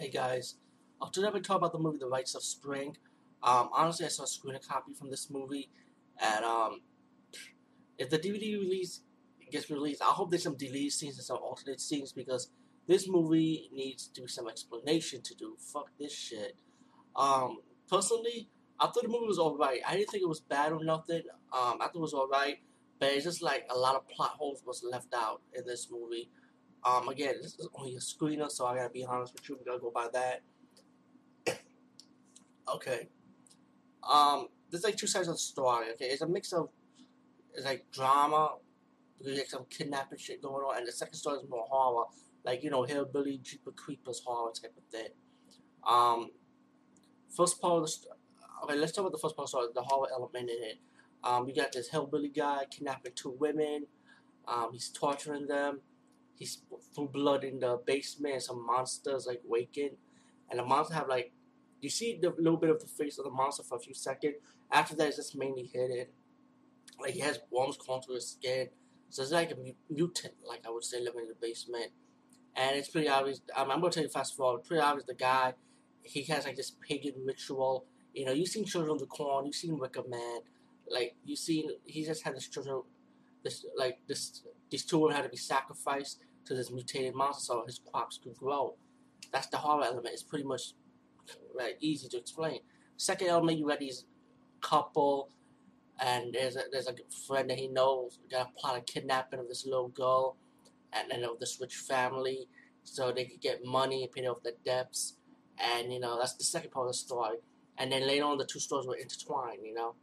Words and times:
Hey 0.00 0.08
guys, 0.08 0.54
uh, 1.02 1.10
today 1.12 1.28
we 1.30 1.40
talk 1.40 1.58
about 1.58 1.72
the 1.72 1.78
movie 1.78 1.98
The 1.98 2.06
Rites 2.06 2.34
of 2.34 2.42
Spring. 2.42 2.96
Um, 3.42 3.68
honestly, 3.70 4.06
I 4.06 4.08
saw 4.08 4.22
a 4.22 4.26
screener 4.26 4.66
copy 4.66 4.94
from 4.94 5.10
this 5.10 5.28
movie, 5.28 5.68
and 6.18 6.42
um, 6.42 6.80
if 7.98 8.08
the 8.08 8.18
DVD 8.18 8.58
release 8.58 9.02
gets 9.52 9.68
released, 9.68 10.00
I 10.00 10.06
hope 10.06 10.30
there's 10.30 10.44
some 10.44 10.56
deleted 10.56 10.92
scenes 10.92 11.18
and 11.18 11.24
some 11.26 11.36
alternate 11.36 11.82
scenes 11.82 12.12
because 12.12 12.48
this 12.86 13.10
movie 13.10 13.68
needs 13.74 14.08
to 14.14 14.22
be 14.22 14.28
some 14.28 14.48
explanation 14.48 15.20
to 15.20 15.34
do. 15.34 15.54
Fuck 15.70 15.90
this 15.98 16.16
shit. 16.16 16.56
Um, 17.14 17.58
personally, 17.86 18.48
I 18.78 18.86
thought 18.86 19.02
the 19.02 19.08
movie 19.08 19.26
was 19.26 19.38
alright. 19.38 19.82
I 19.86 19.98
didn't 19.98 20.08
think 20.12 20.22
it 20.22 20.30
was 20.30 20.40
bad 20.40 20.72
or 20.72 20.82
nothing. 20.82 21.24
Um, 21.52 21.76
I 21.78 21.88
thought 21.88 21.96
it 21.96 22.00
was 22.00 22.14
alright, 22.14 22.56
but 22.98 23.10
it's 23.10 23.24
just 23.24 23.42
like 23.42 23.66
a 23.68 23.76
lot 23.76 23.96
of 23.96 24.08
plot 24.08 24.30
holes 24.38 24.62
was 24.64 24.82
left 24.82 25.12
out 25.12 25.42
in 25.54 25.66
this 25.66 25.88
movie. 25.92 26.30
Um, 26.84 27.08
again, 27.08 27.34
this 27.42 27.58
is 27.58 27.68
only 27.74 27.94
a 27.96 27.98
screener, 27.98 28.50
so 28.50 28.66
I 28.66 28.76
gotta 28.76 28.90
be 28.90 29.04
honest 29.04 29.34
with 29.34 29.48
you. 29.48 29.56
We 29.58 29.64
gotta 29.64 29.80
go 29.80 29.90
by 29.90 30.08
that. 30.12 30.42
okay. 32.74 33.08
Um, 34.08 34.48
there's 34.70 34.84
like 34.84 34.96
two 34.96 35.06
sides 35.06 35.28
of 35.28 35.34
the 35.34 35.38
story. 35.38 35.86
Okay, 35.92 36.06
it's 36.06 36.22
a 36.22 36.26
mix 36.28 36.52
of 36.52 36.70
it's 37.52 37.66
like 37.66 37.90
drama, 37.92 38.54
there's 39.20 39.38
like 39.38 39.48
some 39.48 39.66
kidnapping 39.68 40.18
shit 40.18 40.40
going 40.40 40.64
on, 40.64 40.78
and 40.78 40.86
the 40.86 40.92
second 40.92 41.14
story 41.14 41.38
is 41.38 41.48
more 41.48 41.66
horror, 41.68 42.06
like 42.44 42.62
you 42.62 42.70
know, 42.70 42.84
hillbilly 42.84 43.38
Jeepers 43.38 43.74
Creepers 43.76 44.22
horror 44.24 44.52
type 44.52 44.74
of 44.76 44.84
thing. 44.90 45.08
Um, 45.86 46.30
first 47.36 47.60
part 47.60 47.74
of 47.74 47.82
the 47.82 47.88
st- 47.88 48.12
okay, 48.64 48.76
let's 48.76 48.92
talk 48.92 49.02
about 49.02 49.12
the 49.12 49.18
first 49.18 49.36
part 49.36 49.48
story, 49.48 49.66
the 49.74 49.82
horror 49.82 50.08
element 50.12 50.48
in 50.48 50.62
it. 50.62 50.78
Um, 51.22 51.46
you 51.46 51.54
got 51.54 51.72
this 51.72 51.88
hillbilly 51.90 52.30
guy 52.30 52.64
kidnapping 52.70 53.12
two 53.14 53.36
women. 53.38 53.86
Um, 54.48 54.70
he's 54.72 54.88
torturing 54.88 55.46
them 55.46 55.80
he's 56.40 56.62
threw 56.94 57.06
blood 57.06 57.44
in 57.44 57.60
the 57.60 57.78
basement 57.86 58.42
some 58.42 58.66
monsters 58.66 59.26
like 59.26 59.42
waking. 59.44 59.90
And 60.50 60.58
the 60.58 60.64
monster 60.64 60.94
have 60.94 61.06
like 61.06 61.32
you 61.80 61.90
see 61.90 62.18
the 62.20 62.34
little 62.38 62.56
bit 62.56 62.70
of 62.70 62.80
the 62.80 62.86
face 62.86 63.18
of 63.18 63.24
the 63.24 63.30
monster 63.30 63.62
for 63.62 63.76
a 63.76 63.80
few 63.80 63.94
seconds. 63.94 64.36
After 64.72 64.96
that 64.96 65.08
it's 65.08 65.16
just 65.16 65.36
mainly 65.36 65.70
hidden 65.72 66.06
like 67.00 67.12
he 67.12 67.20
has 67.20 67.38
worms 67.50 67.76
crawling 67.76 68.02
through 68.02 68.16
his 68.16 68.30
skin. 68.30 68.68
So 69.10 69.22
it's 69.22 69.32
like 69.32 69.50
a 69.50 69.56
mutant 69.92 70.34
like 70.44 70.64
i 70.66 70.70
would 70.70 70.84
say 70.84 70.98
living 71.00 71.22
in 71.22 71.28
the 71.28 71.34
basement. 71.40 71.92
And 72.56 72.74
it's 72.76 72.88
pretty 72.88 73.08
obvious 73.08 73.42
i'm 73.54 73.68
gonna 73.68 73.90
tell 73.90 74.02
you 74.02 74.08
fast 74.08 74.34
forward 74.34 74.64
pretty 74.64 74.82
obvious 74.82 75.06
the 75.06 75.14
guy 75.14 75.54
he 76.02 76.22
has 76.24 76.46
like 76.46 76.56
this 76.56 76.72
pagan 76.88 77.14
ritual. 77.24 77.84
You 78.14 78.24
know 78.24 78.32
you've 78.32 78.48
seen 78.48 78.64
children 78.64 78.92
of 78.92 78.98
the 78.98 79.06
corn 79.06 79.44
you've 79.44 79.54
seen 79.54 79.78
wicker 79.78 80.04
man. 80.08 80.40
Like 80.90 81.16
you've 81.22 81.38
seen 81.38 81.70
he 81.84 82.02
just 82.02 82.24
had 82.24 82.34
this 82.34 82.48
children 82.48 82.82
this 83.44 83.66
like 83.76 83.98
this 84.08 84.42
these 84.70 84.84
two 84.84 85.08
had 85.08 85.22
to 85.22 85.28
be 85.28 85.36
sacrificed 85.36 86.20
to 86.46 86.54
this 86.54 86.70
mutated 86.70 87.14
monster 87.14 87.44
so 87.44 87.64
his 87.66 87.80
crops 87.92 88.18
could 88.22 88.36
grow. 88.36 88.76
That's 89.32 89.46
the 89.48 89.58
horror 89.58 89.84
element. 89.84 90.08
It's 90.12 90.22
pretty 90.22 90.44
much 90.44 90.72
like 91.54 91.76
easy 91.80 92.08
to 92.08 92.18
explain. 92.18 92.60
Second 92.96 93.28
element, 93.28 93.58
you 93.58 93.68
got 93.68 93.78
these 93.78 94.04
couple, 94.60 95.30
and 96.00 96.34
there's 96.34 96.56
a, 96.56 96.62
there's 96.70 96.88
a 96.88 96.94
friend 97.26 97.48
that 97.50 97.58
he 97.58 97.68
knows 97.68 98.18
got 98.30 98.48
a 98.48 98.60
plot 98.60 98.76
of 98.76 98.86
kidnapping 98.86 99.40
of 99.40 99.48
this 99.48 99.64
little 99.64 99.88
girl, 99.88 100.36
and 100.92 101.10
then 101.10 101.24
of 101.24 101.38
this 101.38 101.58
rich 101.60 101.76
family, 101.76 102.48
so 102.84 103.12
they 103.12 103.24
could 103.24 103.40
get 103.40 103.64
money 103.64 104.02
and 104.02 104.12
pay 104.12 104.26
off 104.26 104.42
the 104.42 104.54
debts. 104.64 105.16
And 105.58 105.92
you 105.92 106.00
know 106.00 106.18
that's 106.18 106.34
the 106.34 106.44
second 106.44 106.70
part 106.70 106.86
of 106.86 106.92
the 106.92 106.98
story. 106.98 107.38
And 107.78 107.90
then 107.90 108.06
later 108.06 108.24
on, 108.24 108.38
the 108.38 108.44
two 108.44 108.60
stories 108.60 108.86
were 108.86 108.96
intertwined. 108.96 109.60
You 109.64 109.74
know, 109.74 109.94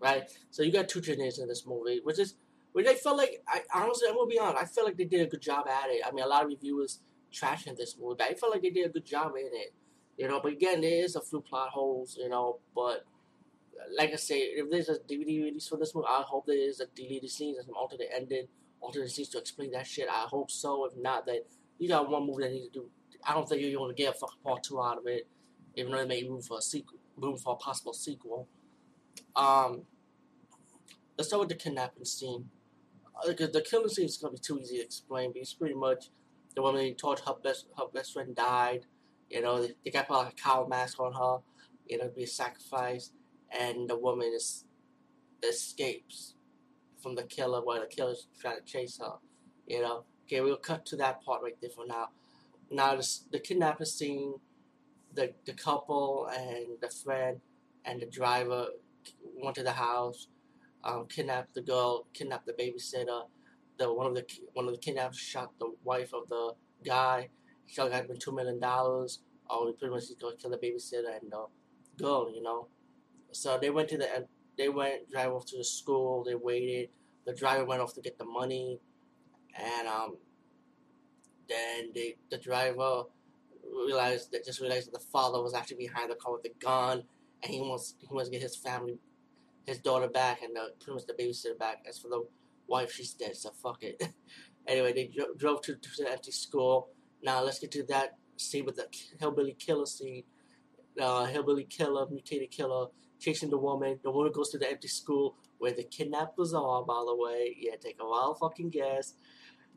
right? 0.00 0.24
So 0.50 0.62
you 0.62 0.72
got 0.72 0.88
two 0.88 1.02
genres 1.02 1.38
in 1.38 1.48
this 1.48 1.66
movie, 1.66 2.00
which 2.02 2.18
is 2.18 2.34
which 2.72 2.86
I 2.86 2.94
felt 2.94 3.16
like, 3.16 3.42
I 3.48 3.62
honestly, 3.74 4.08
I'm 4.08 4.14
gonna 4.14 4.28
be 4.28 4.38
honest, 4.38 4.62
I 4.62 4.66
felt 4.66 4.86
like 4.86 4.96
they 4.96 5.04
did 5.04 5.22
a 5.22 5.26
good 5.26 5.40
job 5.40 5.66
at 5.68 5.90
it. 5.90 6.02
I 6.06 6.10
mean, 6.12 6.24
a 6.24 6.28
lot 6.28 6.42
of 6.42 6.48
reviewers 6.48 7.00
trashing 7.32 7.76
this 7.76 7.96
movie, 7.98 8.16
but 8.18 8.30
I 8.30 8.34
felt 8.34 8.52
like 8.52 8.62
they 8.62 8.70
did 8.70 8.86
a 8.86 8.90
good 8.90 9.04
job 9.04 9.32
in 9.36 9.46
it. 9.46 9.72
You 10.16 10.28
know, 10.28 10.40
but 10.42 10.52
again, 10.52 10.80
there 10.80 11.04
is 11.04 11.14
a 11.14 11.20
few 11.20 11.40
plot 11.40 11.70
holes, 11.70 12.18
you 12.20 12.28
know, 12.28 12.58
but 12.74 13.04
like 13.96 14.12
I 14.12 14.16
say, 14.16 14.38
if 14.40 14.70
there's 14.70 14.88
a 14.88 14.98
DVD 14.98 15.44
release 15.44 15.68
for 15.68 15.76
this 15.76 15.94
movie, 15.94 16.08
I 16.08 16.22
hope 16.22 16.46
there 16.46 16.56
is 16.56 16.80
a 16.80 16.86
deleted 16.86 17.30
scenes 17.30 17.58
and 17.58 17.66
some 17.66 17.76
alternate 17.76 18.08
ending, 18.14 18.48
alternate 18.80 19.10
scenes 19.10 19.28
to 19.30 19.38
explain 19.38 19.70
that 19.72 19.86
shit. 19.86 20.08
I 20.08 20.26
hope 20.28 20.50
so. 20.50 20.84
If 20.86 20.96
not, 20.96 21.26
then 21.26 21.42
you 21.78 21.88
got 21.88 22.10
one 22.10 22.26
movie 22.26 22.42
that 22.42 22.52
needs 22.52 22.66
to 22.66 22.72
do. 22.72 22.90
I 23.24 23.34
don't 23.34 23.48
think 23.48 23.62
you're 23.62 23.88
to 23.88 23.94
get 23.94 24.14
a 24.14 24.18
fucking 24.18 24.40
part 24.44 24.62
two 24.64 24.80
out 24.80 24.98
of 24.98 25.06
it, 25.06 25.26
even 25.76 25.92
though 25.92 25.98
they 25.98 26.06
made 26.06 26.28
room 26.28 26.42
for 26.42 26.58
a 26.58 26.62
sequel, 26.62 26.98
room 27.16 27.36
for 27.36 27.54
a 27.54 27.56
possible 27.56 27.92
sequel. 27.92 28.48
Um, 29.36 29.82
let's 31.16 31.28
start 31.28 31.40
with 31.40 31.48
the 31.48 31.54
kidnapping 31.54 32.04
scene 32.04 32.50
because 33.26 33.52
the 33.52 33.62
killing 33.62 33.88
scene 33.88 34.06
is 34.06 34.16
gonna 34.16 34.34
be 34.34 34.38
too 34.38 34.58
easy 34.60 34.76
to 34.76 34.82
explain. 34.82 35.32
But 35.32 35.42
it's 35.42 35.54
pretty 35.54 35.74
much 35.74 36.10
the 36.54 36.62
woman 36.62 36.84
he 36.84 36.94
told 36.94 37.20
her 37.20 37.34
best 37.42 37.66
her 37.76 37.86
best 37.92 38.12
friend 38.12 38.34
died. 38.34 38.86
You 39.30 39.42
know, 39.42 39.62
they, 39.62 39.74
they 39.84 39.90
got 39.90 40.08
put 40.08 40.18
like 40.18 40.32
a 40.32 40.36
cow 40.36 40.66
mask 40.68 41.00
on 41.00 41.12
her. 41.12 41.38
You 41.86 41.98
know, 41.98 42.10
be 42.14 42.24
a 42.24 42.26
sacrifice, 42.26 43.12
and 43.50 43.88
the 43.88 43.98
woman 43.98 44.32
is 44.34 44.64
escapes 45.42 46.34
from 47.00 47.14
the 47.14 47.22
killer 47.22 47.60
while 47.62 47.80
the 47.80 47.86
killer's 47.86 48.26
trying 48.40 48.56
to 48.58 48.64
chase 48.64 48.98
her. 48.98 49.14
You 49.66 49.82
know, 49.82 50.04
okay, 50.24 50.40
we'll 50.40 50.56
cut 50.56 50.84
to 50.86 50.96
that 50.96 51.22
part 51.24 51.42
right 51.42 51.56
there 51.60 51.70
for 51.70 51.86
now. 51.86 52.08
Now 52.70 52.96
the 52.96 53.08
the 53.32 53.40
kidnapping 53.40 53.86
scene, 53.86 54.34
the 55.14 55.32
the 55.46 55.54
couple 55.54 56.28
and 56.34 56.80
the 56.80 56.90
friend 56.90 57.40
and 57.84 58.00
the 58.00 58.06
driver 58.06 58.68
went 59.42 59.56
to 59.56 59.62
the 59.62 59.72
house 59.72 60.28
um, 60.88 61.06
kidnapped 61.06 61.54
the 61.54 61.62
girl, 61.62 62.06
kidnapped 62.14 62.46
the 62.46 62.52
babysitter. 62.52 63.22
The 63.78 63.92
one 63.92 64.06
of 64.06 64.14
the 64.14 64.24
one 64.54 64.66
of 64.66 64.72
the 64.72 64.78
kidnappers 64.78 65.18
shot 65.18 65.52
the 65.58 65.72
wife 65.84 66.12
of 66.12 66.28
the 66.28 66.54
guy. 66.84 67.28
He 67.66 67.76
the 67.76 67.88
guy 67.88 68.04
two 68.18 68.32
million 68.32 68.58
dollars. 68.58 69.20
Oh, 69.50 69.72
pretty 69.78 69.94
much 69.94 70.08
he's 70.08 70.16
gonna 70.16 70.36
kill 70.36 70.50
the 70.50 70.58
babysitter 70.58 71.16
and 71.20 71.30
the 71.30 71.46
girl, 72.02 72.32
you 72.34 72.42
know. 72.42 72.68
So 73.32 73.58
they 73.60 73.70
went 73.70 73.88
to 73.90 73.98
the 73.98 74.26
they 74.56 74.68
went 74.68 75.10
drive 75.10 75.32
off 75.32 75.46
to 75.46 75.56
the 75.56 75.64
school. 75.64 76.24
They 76.24 76.34
waited. 76.34 76.88
The 77.26 77.34
driver 77.34 77.64
went 77.64 77.82
off 77.82 77.94
to 77.94 78.00
get 78.00 78.18
the 78.18 78.24
money, 78.24 78.80
and 79.54 79.86
um, 79.86 80.16
then 81.48 81.90
they 81.94 82.16
the 82.30 82.38
driver 82.38 83.04
realized 83.86 84.32
that 84.32 84.44
just 84.44 84.60
realized 84.60 84.86
that 84.86 84.98
the 84.98 85.06
father 85.12 85.42
was 85.42 85.54
actually 85.54 85.76
behind 85.76 86.10
the 86.10 86.14
car 86.14 86.32
with 86.32 86.42
the 86.42 86.52
gun, 86.58 87.04
and 87.42 87.52
he 87.52 87.60
wants 87.60 87.94
he 88.00 88.08
wants 88.10 88.30
to 88.30 88.32
get 88.32 88.42
his 88.42 88.56
family 88.56 88.98
his 89.66 89.78
daughter 89.78 90.08
back 90.08 90.42
and 90.42 90.54
the, 90.54 90.72
pretty 90.80 90.94
much 90.94 91.06
the 91.06 91.14
babysitter 91.14 91.58
back. 91.58 91.84
As 91.88 91.98
for 91.98 92.08
the 92.08 92.24
wife, 92.66 92.92
she's 92.92 93.12
dead, 93.14 93.36
so 93.36 93.50
fuck 93.62 93.82
it. 93.82 94.02
anyway, 94.66 94.92
they 94.92 95.06
dro- 95.06 95.34
drove 95.36 95.62
to, 95.62 95.74
to 95.74 96.02
the 96.02 96.10
empty 96.10 96.32
school. 96.32 96.90
Now 97.22 97.42
let's 97.42 97.58
get 97.58 97.72
to 97.72 97.82
that 97.84 98.16
scene 98.36 98.64
with 98.64 98.76
the 98.76 98.86
hillbilly 99.18 99.54
killer 99.58 99.86
scene. 99.86 100.24
Uh, 101.00 101.26
hillbilly 101.26 101.64
killer, 101.64 102.06
mutated 102.10 102.50
killer, 102.50 102.86
chasing 103.20 103.50
the 103.50 103.58
woman. 103.58 103.98
The 104.02 104.10
woman 104.10 104.32
goes 104.32 104.50
to 104.50 104.58
the 104.58 104.68
empty 104.68 104.88
school 104.88 105.36
where 105.58 105.72
the 105.72 105.84
kidnappers 105.84 106.54
are, 106.54 106.82
by 106.84 107.04
the 107.06 107.14
way. 107.16 107.56
Yeah, 107.58 107.76
take 107.80 107.98
a 108.00 108.08
wild 108.08 108.38
fucking 108.38 108.70
guess. 108.70 109.14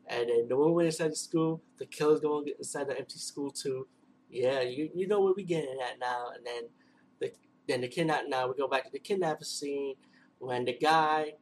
And 0.06 0.28
then 0.28 0.48
the 0.48 0.56
woman 0.56 0.86
inside 0.86 1.12
the 1.12 1.16
school, 1.16 1.62
the 1.78 1.86
killer's 1.86 2.20
going 2.20 2.48
inside 2.58 2.88
the 2.88 2.98
empty 2.98 3.18
school 3.18 3.50
too. 3.50 3.86
Yeah, 4.28 4.62
you 4.62 4.90
you 4.94 5.06
know 5.06 5.20
where 5.20 5.34
we 5.36 5.44
getting 5.44 5.78
at 5.80 5.98
now. 6.00 6.30
And 6.34 6.44
then 6.44 6.62
the 7.20 7.32
then 7.68 7.80
the 7.80 7.88
kidnap. 7.88 8.24
Now 8.28 8.48
we 8.48 8.54
go 8.54 8.68
back 8.68 8.84
to 8.84 8.90
the 8.90 8.98
kidnapping 8.98 9.44
scene 9.44 9.94
when 10.38 10.64
the 10.64 10.76
guy 10.76 11.34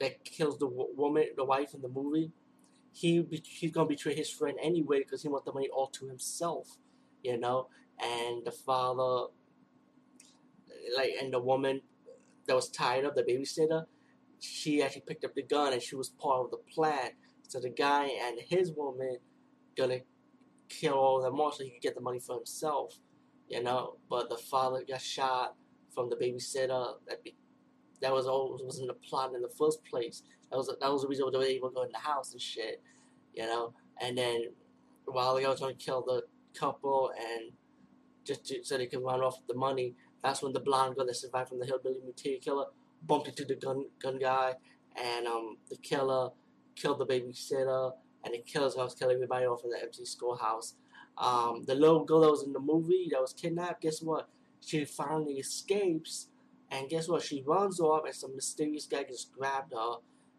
that 0.00 0.24
kills 0.24 0.58
the 0.58 0.66
woman, 0.66 1.26
the 1.36 1.44
wife 1.44 1.74
in 1.74 1.82
the 1.82 1.88
movie, 1.88 2.32
he 2.92 3.24
he's 3.44 3.70
gonna 3.70 3.86
betray 3.86 4.14
his 4.14 4.30
friend 4.30 4.56
anyway 4.62 5.00
because 5.00 5.22
he 5.22 5.28
wants 5.28 5.44
the 5.44 5.52
money 5.52 5.68
all 5.68 5.88
to 5.88 6.08
himself, 6.08 6.78
you 7.22 7.38
know. 7.38 7.68
And 8.02 8.44
the 8.44 8.50
father, 8.50 9.26
like, 10.96 11.12
and 11.20 11.32
the 11.32 11.40
woman 11.40 11.82
that 12.46 12.56
was 12.56 12.70
tied 12.70 13.04
up, 13.04 13.14
the 13.14 13.22
babysitter, 13.22 13.84
she 14.38 14.82
actually 14.82 15.02
picked 15.02 15.24
up 15.24 15.34
the 15.34 15.42
gun 15.42 15.74
and 15.74 15.82
she 15.82 15.96
was 15.96 16.08
part 16.08 16.46
of 16.46 16.50
the 16.50 16.60
plan. 16.74 17.10
So 17.46 17.60
the 17.60 17.68
guy 17.68 18.06
and 18.06 18.40
his 18.40 18.72
woman 18.72 19.18
gonna 19.76 20.00
kill 20.70 20.94
all 20.94 21.20
the 21.20 21.30
more 21.30 21.52
so 21.52 21.64
he 21.64 21.70
could 21.70 21.82
get 21.82 21.94
the 21.94 22.00
money 22.00 22.20
for 22.20 22.36
himself 22.36 22.98
you 23.50 23.62
know. 23.62 23.96
But 24.08 24.30
the 24.30 24.38
father 24.38 24.82
got 24.88 25.02
shot 25.02 25.56
from 25.94 26.08
the 26.08 26.16
babysitter. 26.16 26.94
That 27.08 27.22
be, 27.22 27.34
that 28.00 28.12
was 28.12 28.26
all 28.26 28.58
wasn't 28.62 28.88
the 28.88 28.94
plot 28.94 29.34
in 29.34 29.42
the 29.42 29.50
first 29.58 29.84
place. 29.84 30.22
That 30.50 30.56
was 30.56 30.68
that 30.68 30.92
was 30.92 31.02
the 31.02 31.08
reason 31.08 31.26
why 31.26 31.38
they 31.38 31.58
were 31.62 31.70
going 31.70 31.88
in 31.88 31.92
the 31.92 31.98
house 31.98 32.32
and 32.32 32.40
shit, 32.40 32.80
you 33.34 33.44
know. 33.44 33.74
And 34.00 34.16
then 34.16 34.44
while 35.04 35.34
they 35.34 35.46
were 35.46 35.56
trying 35.56 35.76
to 35.76 35.84
kill 35.84 36.02
the 36.02 36.22
couple 36.58 37.12
and 37.18 37.52
just 38.24 38.46
to, 38.46 38.64
so 38.64 38.78
they 38.78 38.86
could 38.86 39.02
run 39.02 39.20
off 39.20 39.46
the 39.48 39.54
money, 39.54 39.94
that's 40.22 40.42
when 40.42 40.52
the 40.52 40.60
blonde 40.60 40.96
girl 40.96 41.06
that 41.06 41.16
survived 41.16 41.50
from 41.50 41.58
the 41.58 41.66
hillbilly 41.66 42.00
mutated 42.02 42.42
killer 42.42 42.66
bumped 43.02 43.28
into 43.28 43.44
the 43.44 43.54
gun 43.54 43.86
gun 44.00 44.18
guy, 44.18 44.54
and 44.96 45.26
um 45.26 45.56
the 45.68 45.76
killer 45.76 46.30
killed 46.76 46.98
the 46.98 47.06
babysitter, 47.06 47.92
and 48.24 48.34
the 48.34 48.38
killer's 48.38 48.76
house 48.76 48.94
killed 48.94 49.12
everybody 49.12 49.46
off 49.46 49.64
in 49.64 49.70
the 49.70 49.80
empty 49.80 50.04
schoolhouse. 50.04 50.74
Um, 51.20 51.64
the 51.66 51.74
little 51.74 52.04
girl 52.04 52.20
that 52.20 52.30
was 52.30 52.42
in 52.42 52.52
the 52.52 52.60
movie 52.60 53.08
that 53.12 53.20
was 53.20 53.32
kidnapped, 53.32 53.82
guess 53.82 54.02
what? 54.02 54.28
She 54.60 54.84
finally 54.84 55.34
escapes, 55.34 56.28
and 56.70 56.88
guess 56.88 57.08
what? 57.08 57.22
She 57.22 57.42
runs 57.46 57.78
off, 57.78 58.04
and 58.06 58.14
some 58.14 58.34
mysterious 58.34 58.86
guy 58.86 59.04
just 59.04 59.32
grabbed 59.32 59.72
her. 59.72 59.96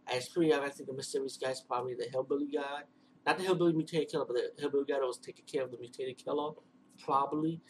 And 0.08 0.18
it's 0.18 0.30
pretty 0.30 0.52
obvious. 0.52 0.74
I 0.74 0.78
think 0.78 0.90
the 0.90 0.96
mysterious 0.96 1.38
guy 1.38 1.52
is 1.52 1.62
probably 1.62 1.94
the 1.94 2.08
hillbilly 2.12 2.48
guy 2.48 2.82
not 3.26 3.38
the 3.38 3.44
hillbilly 3.44 3.74
mutated 3.74 4.10
killer, 4.10 4.26
but 4.26 4.36
the 4.36 4.62
hillbilly 4.62 4.86
guy 4.88 5.00
that 5.00 5.06
was 5.06 5.18
taking 5.18 5.46
care 5.46 5.64
of 5.64 5.72
the 5.72 5.78
mutated 5.78 6.24
killer, 6.24 6.54
probably. 7.04 7.62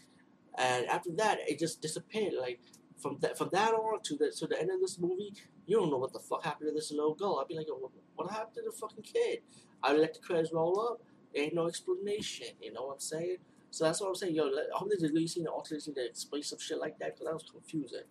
And 0.58 0.86
after 0.88 1.12
that, 1.18 1.40
it 1.48 1.60
just 1.60 1.82
disappeared. 1.82 2.34
Like 2.40 2.60
from 3.02 3.18
that 3.22 3.38
from 3.38 3.50
that 3.52 3.74
on 3.74 4.02
to 4.04 4.16
the 4.16 4.32
to 4.32 4.48
the 4.48 4.60
end 4.60 4.72
of 4.72 4.80
this 4.80 4.98
movie, 5.00 5.34
you 5.66 5.78
don't 5.78 5.90
know 5.90 5.98
what 5.98 6.14
the 6.14 6.20
fuck 6.20 6.44
happened 6.44 6.70
to 6.70 6.74
this 6.74 6.92
little 6.92 7.16
girl. 7.16 7.40
I'd 7.42 7.48
be 7.48 7.56
like, 7.56 7.68
what, 7.68 7.92
what 8.16 8.32
happened 8.32 8.56
to 8.56 8.62
the 8.66 8.72
fucking 8.72 9.04
kid? 9.04 9.40
I'd 9.84 9.98
let 9.98 10.14
the 10.14 10.20
credits 10.20 10.54
roll 10.54 10.80
up. 10.80 11.02
Ain't 11.36 11.54
no 11.54 11.68
explanation. 11.68 12.48
You 12.62 12.74
know 12.74 12.88
what 12.88 12.94
I'm 12.94 13.00
saying? 13.00 13.38
So 13.70 13.86
that's 13.86 14.02
what 14.02 14.10
I'm 14.10 14.16
saying. 14.16 14.36
Yo, 14.36 14.48
I 14.48 14.78
hope 14.78 14.90
they 14.90 15.08
releasing 15.08 15.44
the 15.44 15.50
alternate 15.50 15.84
to 15.84 16.06
explain 16.06 16.44
some 16.44 16.60
shit 16.60 16.80
like 16.80 17.00
that 17.00 17.14
because 17.14 17.26
that 17.26 17.34
was 17.34 17.46
confusing. 17.50 18.04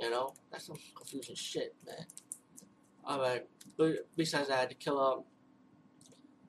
You 0.00 0.10
know, 0.10 0.34
that's 0.50 0.66
some 0.66 0.76
confusing 0.96 1.36
shit, 1.36 1.74
man. 1.86 2.06
All 3.04 3.20
right, 3.20 3.46
but 3.76 4.08
besides 4.16 4.48
that, 4.48 4.70
the 4.70 4.74
killer 4.74 5.18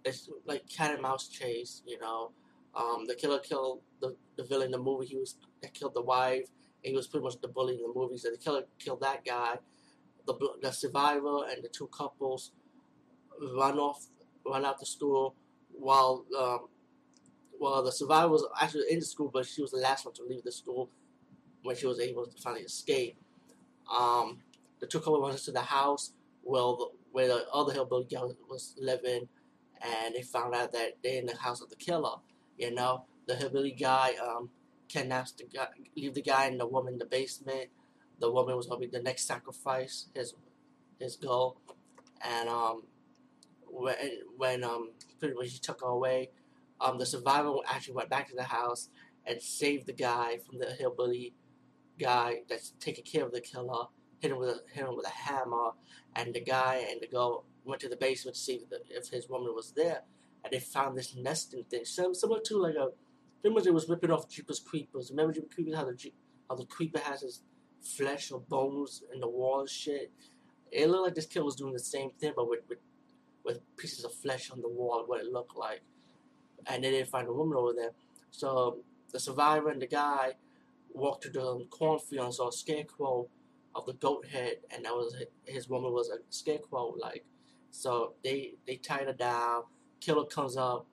it's 0.05 0.29
like 0.45 0.69
cat 0.69 0.91
and 0.91 1.01
mouse 1.01 1.27
chase. 1.27 1.81
You 1.85 1.99
know, 1.99 2.31
um, 2.75 3.05
the 3.07 3.15
killer 3.15 3.39
killed 3.39 3.81
the, 4.01 4.15
the 4.37 4.43
villain 4.43 4.67
in 4.67 4.71
the 4.71 4.77
movie. 4.77 5.07
He 5.07 5.17
was 5.17 5.37
that 5.61 5.73
killed 5.73 5.95
the 5.95 6.01
wife. 6.01 6.47
And 6.83 6.91
he 6.91 6.95
was 6.95 7.07
pretty 7.07 7.23
much 7.23 7.41
the 7.41 7.47
bully 7.47 7.75
in 7.75 7.81
the 7.81 7.91
movie. 7.93 8.17
So 8.17 8.29
the 8.29 8.37
killer 8.37 8.63
killed 8.79 9.01
that 9.01 9.25
guy. 9.25 9.57
The 10.27 10.33
the 10.61 10.71
survivor 10.71 11.45
and 11.51 11.63
the 11.63 11.69
two 11.69 11.87
couples 11.87 12.51
run 13.57 13.77
off, 13.79 14.05
run 14.45 14.65
out 14.65 14.79
the 14.79 14.85
school, 14.85 15.35
while 15.79 16.25
um, 16.37 16.67
while 17.57 17.83
the 17.83 17.91
survivor 17.91 18.29
was 18.29 18.45
actually 18.61 18.83
in 18.89 18.99
the 18.99 19.05
school, 19.05 19.29
but 19.33 19.45
she 19.45 19.61
was 19.61 19.71
the 19.71 19.77
last 19.77 20.05
one 20.05 20.13
to 20.15 20.23
leave 20.23 20.43
the 20.43 20.51
school 20.51 20.89
when 21.63 21.75
she 21.75 21.87
was 21.87 21.99
able 21.99 22.25
to 22.25 22.41
finally 22.41 22.63
escape. 22.63 23.17
Um, 23.91 24.39
the 24.79 24.87
two 24.87 24.99
couples 24.99 25.21
went 25.21 25.37
into 25.37 25.51
the 25.51 25.61
house 25.61 26.11
well, 26.45 26.77
the, 26.77 26.87
where 27.11 27.27
the 27.27 27.45
other 27.51 27.73
hillbilly 27.73 28.05
guy 28.05 28.21
was 28.47 28.75
living, 28.79 29.27
and 29.81 30.15
they 30.15 30.21
found 30.21 30.55
out 30.55 30.71
that 30.71 30.93
they're 31.03 31.19
in 31.19 31.25
the 31.25 31.35
house 31.35 31.59
of 31.59 31.69
the 31.69 31.75
killer. 31.75 32.17
You 32.57 32.73
know, 32.73 33.05
the 33.27 33.35
hillbilly 33.35 33.71
guy 33.71 34.13
um, 34.23 34.49
kidnaps 34.87 35.33
the 35.33 35.45
guy, 35.45 35.67
leave 35.97 36.13
the 36.13 36.21
guy 36.21 36.45
and 36.45 36.59
the 36.59 36.67
woman 36.67 36.93
in 36.93 36.99
the 36.99 37.05
basement. 37.05 37.69
The 38.19 38.31
woman 38.31 38.55
was 38.55 38.67
gonna 38.67 38.79
be 38.79 38.87
the 38.87 39.01
next 39.01 39.25
sacrifice, 39.25 40.07
his 40.13 40.35
his 40.99 41.17
goal, 41.17 41.57
and 42.21 42.47
um, 42.47 42.83
when 43.75 43.95
when 44.37 44.63
um 44.63 44.91
pretty 45.19 45.35
much 45.35 45.51
he 45.51 45.59
took 45.59 45.81
her 45.81 45.87
away, 45.87 46.29
um, 46.81 46.97
the 46.97 47.05
survivor 47.05 47.53
actually 47.67 47.95
went 47.95 48.09
back 48.09 48.27
to 48.29 48.35
the 48.35 48.43
house 48.43 48.89
and 49.25 49.41
saved 49.41 49.85
the 49.87 49.93
guy 49.93 50.37
from 50.45 50.59
the 50.59 50.71
hillbilly 50.71 51.33
guy 51.99 52.41
that's 52.49 52.73
taking 52.79 53.03
care 53.03 53.25
of 53.25 53.31
the 53.31 53.41
killer. 53.41 53.85
Hit 54.19 54.31
him 54.31 54.39
with 54.39 54.49
a 54.49 54.59
hit 54.73 54.85
him 54.85 54.95
with 54.95 55.05
a 55.05 55.09
hammer, 55.09 55.71
and 56.15 56.33
the 56.33 56.41
guy 56.41 56.87
and 56.89 57.01
the 57.01 57.07
girl 57.07 57.43
went 57.65 57.81
to 57.81 57.89
the 57.89 57.97
basement 57.97 58.35
to 58.35 58.41
see 58.41 58.61
if 58.89 59.09
his 59.09 59.29
woman 59.29 59.53
was 59.53 59.71
there, 59.71 60.01
and 60.43 60.53
they 60.53 60.59
found 60.59 60.97
this 60.97 61.15
nesting 61.15 61.63
thing, 61.65 61.83
similar 61.85 62.39
to 62.39 62.57
like 62.57 62.75
a, 62.75 62.89
pretty 63.41 63.53
much 63.53 63.65
it 63.65 63.73
was 63.73 63.89
ripping 63.89 64.11
off 64.11 64.29
Jeepers 64.29 64.59
Creepers. 64.59 65.11
Remember 65.11 65.33
Jeepers 65.33 65.53
Creepers 65.53 65.75
how 65.75 65.85
the 65.85 66.13
how 66.49 66.55
the 66.55 66.65
creeper 66.65 66.99
has 66.99 67.21
his 67.21 67.41
flesh 67.81 68.31
or 68.31 68.39
bones 68.39 69.03
in 69.13 69.19
the 69.19 69.27
wall 69.27 69.61
and 69.61 69.69
shit. 69.69 70.11
It 70.71 70.89
looked 70.89 71.03
like 71.03 71.15
this 71.15 71.25
kid 71.25 71.43
was 71.43 71.55
doing 71.55 71.73
the 71.73 71.79
same 71.79 72.11
thing, 72.19 72.33
but 72.35 72.49
with, 72.49 72.61
with 72.67 72.79
with 73.45 73.59
pieces 73.77 74.03
of 74.03 74.13
flesh 74.13 74.51
on 74.51 74.61
the 74.61 74.69
wall, 74.69 75.03
what 75.05 75.21
it 75.21 75.31
looked 75.31 75.55
like, 75.55 75.81
and 76.65 76.83
they 76.83 76.91
didn't 76.91 77.09
find 77.09 77.27
a 77.27 77.33
woman 77.33 77.57
over 77.57 77.73
there. 77.73 77.91
So 78.31 78.79
the 79.11 79.19
survivor 79.19 79.69
and 79.69 79.81
the 79.81 79.87
guy 79.87 80.33
walked 80.93 81.23
to 81.23 81.29
the 81.29 81.65
cornfield 81.69 82.25
and 82.25 82.33
saw 82.33 82.49
a 82.49 82.51
scarecrow 82.51 83.27
of 83.75 83.85
the 83.85 83.93
goat 83.93 84.25
head, 84.27 84.57
and 84.71 84.85
that 84.85 84.93
was 84.93 85.15
his 85.45 85.69
woman 85.69 85.91
was 85.91 86.09
a 86.09 86.17
scarecrow 86.29 86.95
like. 86.99 87.25
So 87.71 88.13
they 88.23 88.53
they 88.65 88.77
tied 88.77 89.07
her 89.07 89.13
down. 89.13 89.63
Killer 89.99 90.25
comes 90.25 90.57
up, 90.57 90.87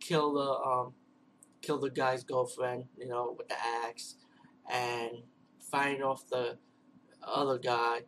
kill 0.00 0.34
the 0.34 0.68
um, 0.68 0.94
kill 1.62 1.78
the 1.78 1.90
guy's 1.90 2.24
girlfriend, 2.24 2.84
you 2.96 3.08
know, 3.08 3.34
with 3.36 3.48
the 3.48 3.56
axe, 3.84 4.16
and 4.70 5.22
find 5.60 6.02
off 6.02 6.26
the 6.28 6.58
other 7.22 7.58
guy. 7.58 8.00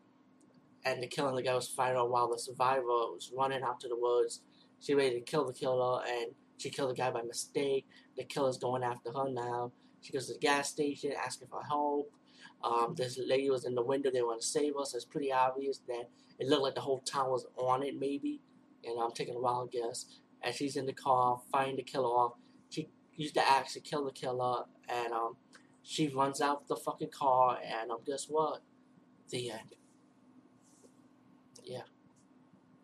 And 0.88 1.02
the 1.02 1.06
killing 1.06 1.34
the 1.34 1.42
guy 1.42 1.54
was 1.54 1.68
fighting 1.68 1.98
while 1.98 2.30
the 2.30 2.38
survivor 2.38 2.86
was 2.86 3.30
running 3.36 3.62
out 3.62 3.80
to 3.80 3.88
the 3.88 3.96
woods. 3.96 4.40
She 4.80 4.94
ready 4.94 5.16
to 5.16 5.20
kill 5.20 5.44
the 5.44 5.52
killer, 5.52 6.02
and 6.08 6.32
she 6.56 6.70
killed 6.70 6.90
the 6.90 6.94
guy 6.94 7.10
by 7.10 7.22
mistake. 7.22 7.86
The 8.16 8.24
killer's 8.24 8.58
going 8.58 8.82
after 8.82 9.12
her 9.12 9.28
now. 9.28 9.72
She 10.00 10.12
goes 10.12 10.28
to 10.28 10.34
the 10.34 10.38
gas 10.38 10.70
station 10.70 11.12
asking 11.24 11.48
for 11.48 11.62
help. 11.62 12.10
Um, 12.62 12.94
this 12.96 13.18
lady 13.18 13.50
was 13.50 13.64
in 13.64 13.74
the 13.74 13.82
window. 13.82 14.10
They 14.10 14.22
want 14.22 14.40
to 14.40 14.46
save 14.46 14.76
us. 14.76 14.94
It's 14.94 15.04
pretty 15.04 15.32
obvious 15.32 15.80
that 15.88 16.08
it 16.38 16.46
looked 16.46 16.62
like 16.62 16.74
the 16.74 16.80
whole 16.80 17.00
town 17.00 17.30
was 17.30 17.46
on 17.56 17.82
it, 17.82 17.98
maybe. 17.98 18.40
And 18.84 18.98
I'm 19.00 19.12
taking 19.12 19.34
a 19.34 19.40
wild 19.40 19.72
guess. 19.72 20.06
And 20.42 20.54
she's 20.54 20.76
in 20.76 20.86
the 20.86 20.92
car, 20.92 21.40
fighting 21.52 21.76
the 21.76 21.82
killer 21.82 22.08
off. 22.08 22.32
She 22.70 22.88
used 23.16 23.34
the 23.34 23.48
axe 23.48 23.74
to 23.74 23.80
kill 23.80 24.04
the 24.04 24.12
killer, 24.12 24.64
and 24.88 25.12
um, 25.12 25.36
she 25.82 26.08
runs 26.08 26.40
out 26.40 26.62
of 26.62 26.68
the 26.68 26.76
fucking 26.76 27.10
car. 27.10 27.58
And 27.62 27.90
um, 27.90 27.98
guess 28.06 28.26
what? 28.28 28.62
The 29.30 29.50
end. 29.50 29.77
Yeah, 31.68 31.82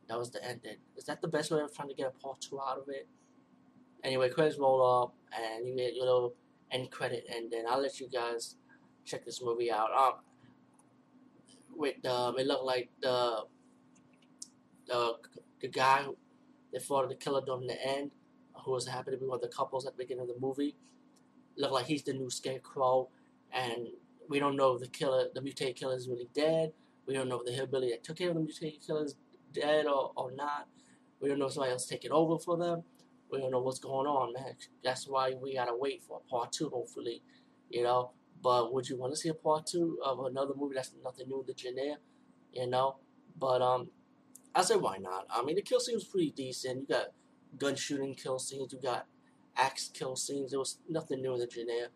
that 0.08 0.18
was 0.18 0.30
the 0.30 0.44
ending. 0.44 0.76
Is 0.94 1.04
that 1.04 1.22
the 1.22 1.28
best 1.28 1.50
way 1.50 1.60
of 1.60 1.74
trying 1.74 1.88
to 1.88 1.94
get 1.94 2.08
a 2.08 2.22
part 2.22 2.40
two 2.42 2.60
out 2.60 2.78
of 2.78 2.88
it? 2.88 3.08
Anyway, 4.04 4.28
credits 4.28 4.58
roll 4.58 5.02
up, 5.02 5.14
and 5.32 5.66
you 5.66 5.74
get 5.74 5.94
your 5.94 6.04
little 6.04 6.34
end 6.70 6.90
credit, 6.90 7.24
and 7.34 7.50
then 7.50 7.64
I'll 7.66 7.80
let 7.80 7.98
you 7.98 8.08
guys 8.10 8.56
check 9.06 9.24
this 9.24 9.42
movie 9.42 9.72
out. 9.72 9.88
Um, 9.96 10.12
with 11.74 12.04
um, 12.04 12.38
it 12.38 12.46
looked 12.46 12.64
like 12.64 12.90
the 13.00 13.44
the 14.86 15.14
the 15.62 15.68
guy 15.68 16.04
that 16.72 16.82
fought 16.82 17.08
the 17.08 17.14
killer 17.14 17.40
during 17.44 17.66
the 17.66 17.86
end, 17.86 18.10
who 18.64 18.72
was 18.72 18.86
happy 18.86 19.12
to 19.12 19.16
be 19.16 19.24
one 19.24 19.36
of 19.36 19.42
the 19.42 19.48
couples 19.48 19.86
at 19.86 19.96
the 19.96 20.04
beginning 20.04 20.22
of 20.22 20.28
the 20.28 20.38
movie, 20.38 20.76
looked 21.56 21.72
like 21.72 21.86
he's 21.86 22.02
the 22.02 22.12
new 22.12 22.28
scarecrow, 22.28 23.08
and 23.50 23.88
we 24.28 24.38
don't 24.38 24.56
know 24.56 24.74
if 24.74 24.80
the 24.80 24.88
killer, 24.88 25.28
the 25.34 25.40
mutated 25.40 25.76
killer, 25.76 25.96
is 25.96 26.06
really 26.06 26.28
dead. 26.34 26.72
We 27.06 27.14
don't 27.14 27.28
know 27.28 27.40
if 27.40 27.46
the 27.46 27.52
hillbilly 27.52 27.90
that 27.90 28.04
took 28.04 28.16
care 28.18 28.30
of 28.30 28.34
the 28.34 28.40
mutated 28.40 28.86
killer 28.86 29.04
is 29.04 29.16
dead 29.52 29.86
or, 29.86 30.12
or 30.16 30.32
not. 30.32 30.68
We 31.20 31.28
don't 31.28 31.38
know 31.38 31.46
if 31.46 31.52
somebody 31.52 31.72
else 31.72 31.86
taking 31.86 32.12
over 32.12 32.38
for 32.38 32.56
them. 32.56 32.82
We 33.30 33.38
don't 33.38 33.50
know 33.50 33.60
what's 33.60 33.78
going 33.78 34.06
on, 34.06 34.32
man. 34.32 34.54
That's 34.82 35.08
why 35.08 35.34
we 35.40 35.54
gotta 35.54 35.76
wait 35.76 36.02
for 36.02 36.20
part 36.30 36.52
two, 36.52 36.68
hopefully. 36.68 37.22
You 37.70 37.82
know, 37.82 38.10
but 38.42 38.72
would 38.72 38.88
you 38.88 38.98
want 38.98 39.12
to 39.12 39.16
see 39.16 39.28
a 39.28 39.34
part 39.34 39.66
two 39.66 39.98
of 40.04 40.20
another 40.24 40.54
movie 40.54 40.74
that's 40.74 40.92
nothing 41.02 41.28
new 41.28 41.44
the 41.46 41.54
genre? 41.56 41.96
You 42.52 42.66
know? 42.68 42.96
But 43.38 43.62
um 43.62 43.88
I 44.54 44.62
said 44.62 44.80
why 44.80 44.98
not? 44.98 45.26
I 45.30 45.42
mean 45.42 45.56
the 45.56 45.62
kill 45.62 45.80
scene 45.80 45.96
was 45.96 46.04
pretty 46.04 46.30
decent. 46.30 46.80
You 46.80 46.86
got 46.86 47.06
gun 47.58 47.74
shooting 47.76 48.14
kill 48.14 48.38
scenes, 48.38 48.72
you 48.72 48.80
got 48.80 49.06
axe 49.56 49.90
kill 49.92 50.16
scenes. 50.16 50.50
There 50.50 50.60
was 50.60 50.78
nothing 50.88 51.22
new 51.22 51.34
in 51.34 51.40
the 51.40 51.50
genre. 51.50 51.88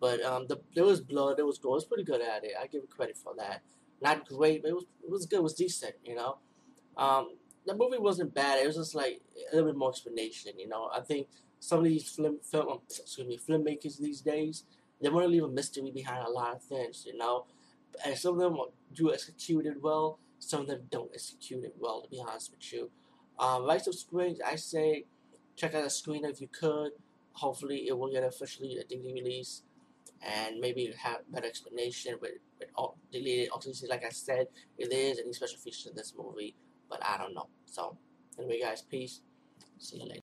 But 0.00 0.22
um 0.22 0.46
the 0.48 0.60
there 0.74 0.84
was 0.84 1.00
blood, 1.00 1.36
there 1.36 1.46
was 1.46 1.58
gore, 1.58 1.72
it 1.72 1.74
was 1.74 1.84
pretty 1.84 2.04
good 2.04 2.20
at 2.20 2.44
it. 2.44 2.52
I 2.60 2.66
give 2.66 2.82
it 2.82 2.90
credit 2.90 3.16
for 3.16 3.34
that. 3.36 3.62
Not 4.00 4.26
great, 4.26 4.62
but 4.62 4.70
it 4.70 4.74
was 4.74 4.84
it 5.02 5.10
was 5.10 5.26
good, 5.26 5.40
it 5.40 5.42
was 5.42 5.54
decent, 5.54 5.94
you 6.04 6.14
know. 6.14 6.38
Um 6.96 7.36
the 7.66 7.74
movie 7.76 7.98
wasn't 7.98 8.34
bad. 8.34 8.58
It 8.62 8.66
was 8.66 8.76
just 8.76 8.94
like 8.94 9.20
a 9.52 9.54
little 9.54 9.70
bit 9.70 9.78
more 9.78 9.90
explanation, 9.90 10.52
you 10.58 10.68
know. 10.68 10.90
I 10.94 11.00
think 11.00 11.28
some 11.60 11.80
of 11.80 11.84
these 11.84 12.08
film, 12.08 12.38
film 12.42 12.80
excuse 12.88 13.26
me, 13.26 13.38
filmmakers 13.38 13.98
these 13.98 14.22
days, 14.22 14.64
they 15.00 15.08
want 15.10 15.24
to 15.24 15.28
leave 15.28 15.44
a 15.44 15.48
mystery 15.48 15.90
behind 15.90 16.26
a 16.26 16.30
lot 16.30 16.56
of 16.56 16.62
things, 16.62 17.04
you 17.06 17.16
know. 17.16 17.44
And 18.04 18.16
some 18.16 18.34
of 18.34 18.40
them 18.40 18.56
do 18.94 19.12
execute 19.12 19.66
it 19.66 19.82
well, 19.82 20.18
some 20.38 20.62
of 20.62 20.66
them 20.68 20.82
don't 20.90 21.10
execute 21.12 21.64
it 21.64 21.74
well, 21.78 22.00
to 22.00 22.08
be 22.08 22.22
honest 22.26 22.50
with 22.50 22.72
you. 22.72 22.90
Um, 23.38 23.66
Rites 23.66 23.86
of 23.86 23.94
Springs, 23.94 24.38
I 24.46 24.56
say 24.56 25.04
check 25.56 25.74
out 25.74 25.84
the 25.84 25.90
screen 25.90 26.24
if 26.24 26.40
you 26.40 26.48
could. 26.48 26.92
Hopefully, 27.32 27.86
it 27.88 27.96
will 27.96 28.10
get 28.10 28.24
officially 28.24 28.78
a 28.78 28.84
DVD 28.84 29.14
release 29.14 29.62
and 30.22 30.60
maybe 30.60 30.82
you 30.82 30.92
have 30.98 31.20
better 31.32 31.46
explanation 31.46 32.16
with, 32.20 32.32
with 32.58 32.68
all 32.74 32.98
deleted 33.10 33.48
obviously 33.52 33.88
like 33.88 34.04
I 34.04 34.10
said 34.10 34.46
if 34.78 34.90
there 34.90 35.10
is 35.12 35.18
any 35.18 35.32
special 35.32 35.58
features 35.58 35.86
in 35.86 35.96
this 35.96 36.14
movie 36.16 36.56
but 36.88 37.00
I 37.04 37.18
don't 37.18 37.34
know. 37.34 37.48
So 37.64 37.96
anyway 38.38 38.60
guys 38.62 38.82
peace. 38.82 39.20
See 39.78 39.98
you 39.98 40.04
later 40.04 40.18